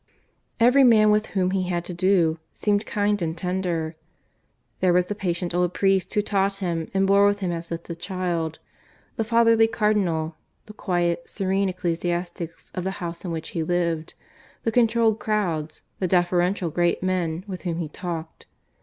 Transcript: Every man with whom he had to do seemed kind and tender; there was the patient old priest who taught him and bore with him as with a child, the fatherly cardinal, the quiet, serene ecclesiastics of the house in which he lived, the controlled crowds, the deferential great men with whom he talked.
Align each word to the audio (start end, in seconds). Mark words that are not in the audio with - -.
Every 0.59 0.83
man 0.83 1.11
with 1.11 1.27
whom 1.37 1.51
he 1.51 1.69
had 1.69 1.85
to 1.85 1.93
do 1.93 2.39
seemed 2.53 2.87
kind 2.87 3.21
and 3.21 3.37
tender; 3.37 3.95
there 4.79 4.93
was 4.93 5.05
the 5.05 5.13
patient 5.13 5.53
old 5.53 5.75
priest 5.75 6.11
who 6.15 6.23
taught 6.23 6.55
him 6.57 6.89
and 6.91 7.05
bore 7.05 7.27
with 7.27 7.41
him 7.41 7.51
as 7.51 7.69
with 7.69 7.87
a 7.87 7.93
child, 7.93 8.57
the 9.15 9.23
fatherly 9.23 9.67
cardinal, 9.67 10.37
the 10.65 10.73
quiet, 10.73 11.29
serene 11.29 11.69
ecclesiastics 11.69 12.71
of 12.73 12.83
the 12.83 12.97
house 12.97 13.23
in 13.23 13.29
which 13.29 13.49
he 13.49 13.61
lived, 13.61 14.15
the 14.63 14.71
controlled 14.71 15.19
crowds, 15.19 15.83
the 15.99 16.07
deferential 16.07 16.71
great 16.71 17.03
men 17.03 17.43
with 17.45 17.61
whom 17.61 17.77
he 17.77 17.87
talked. 17.87 18.47